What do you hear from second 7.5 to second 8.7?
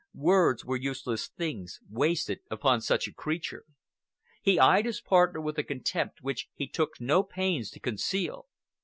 to conceal.